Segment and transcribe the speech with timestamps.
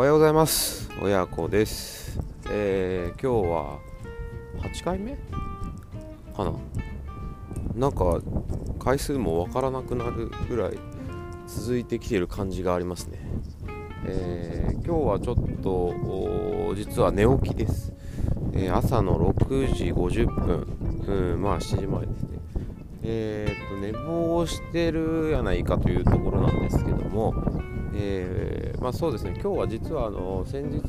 [0.00, 0.88] おはようございます。
[1.02, 2.18] 親子です。
[2.48, 3.78] えー、今日は
[4.62, 5.14] 8回目？
[6.34, 6.54] かな？
[7.74, 8.18] なんか
[8.78, 10.78] 回数もわからなくなるぐらい
[11.46, 13.18] 続いてきている感じがありますね。
[14.06, 17.92] えー、今日はちょっと実は寝起きです、
[18.54, 22.38] えー、朝の6時50分、うん、まあ7時前ですね。
[23.02, 27.34] えー、と寝坊してるやないかというところなんですけども、
[27.94, 30.80] えー、まあ、そうですね今日は実はあの先日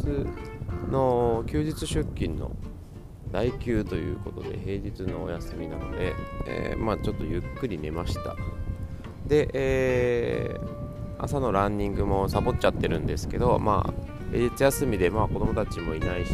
[0.91, 2.51] の休日出勤の
[3.31, 6.13] 代休ということで平日のお休みなので、
[6.47, 8.35] えー、まあ、ちょっとゆっくり寝ました。
[9.25, 13.93] で、えー、朝のランニングもサボっちゃってるんですけどまあ
[14.31, 16.31] 平日休みで、まあ、子供たちもいないし、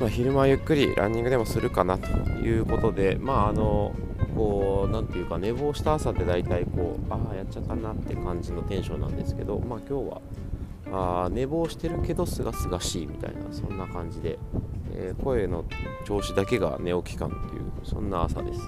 [0.00, 3.94] まあ、昼間ゆっくりランニングでもするかなということでまああの
[4.38, 14.38] こう、なんていうか、寝坊した朝って大体こう、ああ、やっちゃったなって感じのテンションなんですけど、まあ今日は、あ寝坊してるけどすがすがしいみたいな、そんな感じで、
[14.94, 15.64] えー、声の
[16.06, 18.60] 調子だけが寝起き感っていう、そんな朝です。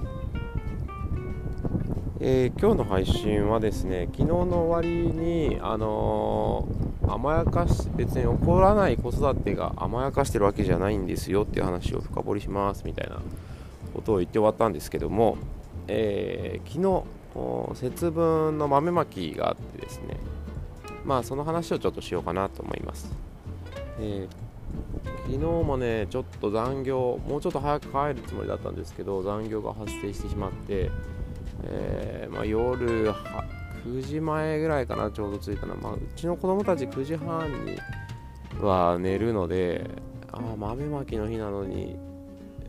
[2.23, 13.23] えー、今日の配信はですね、昨日の終わりに、あのー、甘やかし、別に怒らない子育てが甘やかしてるわけじゃないんですよっていう話を深掘りしますみたいな
[13.95, 15.39] ことを言って終わったんですけども、
[15.93, 16.81] えー、昨
[17.75, 20.19] 日節分の豆まきがあってですね
[21.05, 23.13] まあその話をちょっとしようかなと思います、
[23.99, 30.91] えー、昨日もねちょっと残業もうちょっと早く帰るつもりだったんですけど残業が発生してしまって、
[31.65, 33.13] えー、まあ、夜
[33.85, 37.77] 9時前ぐらいかなちょうど着いたのは、まあ、うちの子供たち9時半に
[38.61, 39.91] は寝るので
[40.31, 41.97] ああ豆まきの日なのに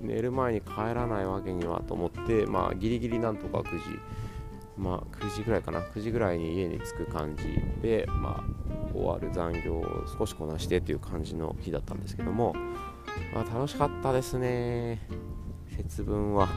[0.02, 4.00] 寝る前に帰らないわけにはと思って、まあ、ギリギリなんとか9時、
[4.78, 7.44] まあ、9時ぐらいかな、9時ぐらいに家に着く感じ
[7.82, 12.54] で、まあ、終わる残業を少しこなしてという感じの日だったんですけども、
[13.34, 15.08] まあ、楽しかったですね、
[15.78, 16.48] 節分は。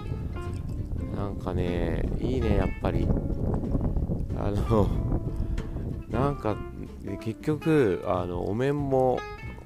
[1.14, 3.06] なんかね、いいね、やっぱり。
[4.36, 4.88] あの、
[6.08, 6.56] なんか、
[7.20, 9.18] 結局、あの、お面も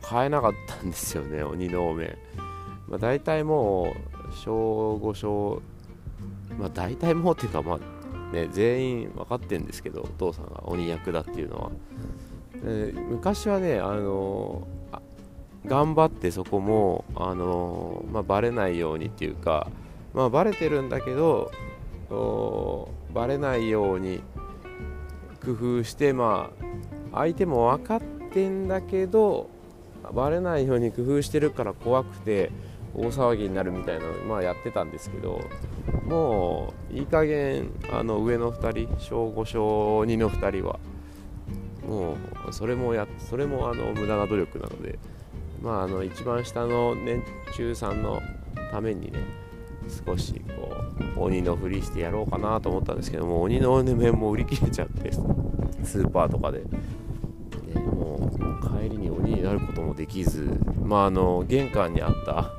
[0.02, 2.16] 買えなかったんですよね、鬼のお面。
[2.88, 3.94] まあ、大体も
[4.30, 5.62] う小5小
[6.58, 11.70] まあ大体もうっていうかまあね全員分かってるんですけどお父さんが鬼役だっていうのは、
[12.64, 19.68] えー、昔はねあのー、頑張ってそこもあのー、まあ、バレないようにっていうか
[20.14, 21.50] まあバレてるんだけど
[23.12, 24.20] バレないように
[25.44, 26.50] 工夫してま
[27.12, 28.00] あ相手も分かっ
[28.32, 29.48] てんだけど
[30.12, 32.50] バレないように工夫してるから怖くて
[32.94, 35.40] 大騒ぎになるみたいなのまあやってたんですけど
[36.06, 40.78] もういい加減あの上の2人小5小2の2人は
[41.86, 42.16] も
[42.48, 44.98] うそれもやそれもあの無駄な努力なので
[45.62, 47.22] まああの一番下の年
[47.54, 48.20] 中さんの
[48.70, 49.18] ためにね
[50.06, 50.76] 少しこ
[51.16, 55.12] う鬼のふりしてやろうかなと思ったんですけども鬼の面も売り切れちゃって
[55.82, 56.62] スーパーとかで。
[57.72, 62.50] でもう帰りに鬼になることもできずまああの玄関にあった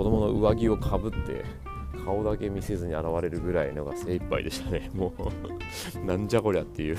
[0.00, 1.44] 子供の上着をかぶって
[2.06, 4.90] 顔だけ見せずに現れるぐらいのが精一杯でしたね。
[4.96, 5.12] も
[6.02, 6.96] うなんじゃこりゃっていう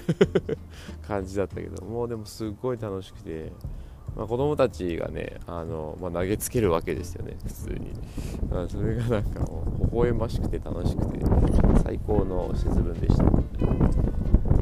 [1.08, 1.84] 感じだったけど。
[1.84, 3.52] もうでもすっごい楽しくて、
[4.16, 7.38] まあ、子供たちがねあの、まあ、投げつけるわけですよね。
[7.44, 7.92] 普通に、
[8.52, 11.26] まあ、それがなんかもう微笑ましくて楽しくて
[11.84, 13.24] 最高の節分でした。
[13.24, 13.30] っ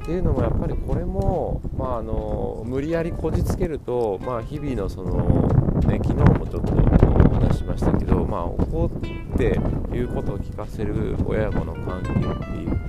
[0.06, 5.46] ていうのもやっぱりこれも、まあ、あの無理やりこじつけると、まあ、日々のその、
[5.86, 7.09] ね、昨日もちょっと、
[8.40, 9.60] まあ、怒って
[9.92, 12.80] 言うことを聞かせる親子の関係っていう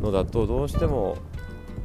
[0.00, 1.18] のだとどうしても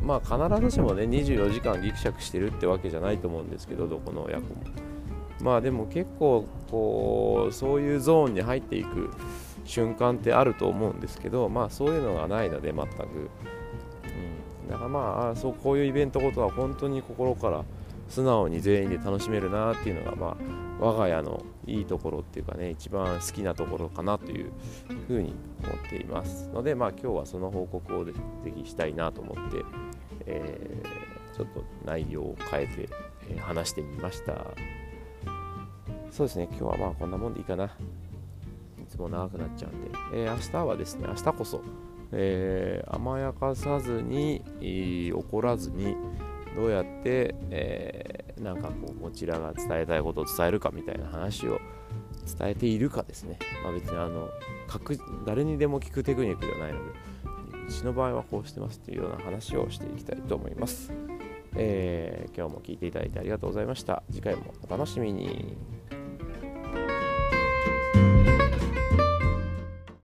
[0.01, 4.55] まあ必ずしもね24時間ギクシャクしてるってわけじゃないと思うんですけどどこの親子も。
[5.41, 9.09] まあでも結構こうそういうゾーンに入っていく
[9.63, 13.29] 瞬間ってあると思うんですけどまあそういうのがないので全く、
[14.63, 17.63] うん、だからまあそうこういうイベントごとは本当に心から
[18.09, 20.37] 素直に全員で楽しめるなっていうのが、まあ、
[20.79, 24.51] 我が家のいいところっていうかね一番好きなところかなという
[25.07, 25.33] ふうに
[25.63, 28.13] 思っていますので、まあ、今日はその報告をぜ
[28.55, 29.63] ひしたいなと思って、
[30.25, 32.89] えー、ちょっと内容を変えて、
[33.29, 34.45] えー、話してみました。
[36.11, 37.65] そうですね今日はまあこんなもんでいいかな。
[37.65, 37.69] い
[38.87, 39.81] つも長くなっちゃうん
[40.13, 41.61] で、えー、明日はですね明日こそ、
[42.11, 44.43] え甘やかさずに、
[45.13, 45.95] 怒らずに
[46.55, 51.59] どうやって、えー、なんかこうこちらが伝えたいことを伝えるかみたいな話を
[52.37, 54.29] 伝えているかですね、まあ、別にあの
[55.25, 56.99] 誰にでも聞くテクニックではないので
[57.67, 60.91] うちの場合はこうしてますというような話をしていきたいと思います、
[61.55, 64.03] えー、今日も聞いていただいてありがとうございました。
[64.11, 65.57] 次回もお楽しみに。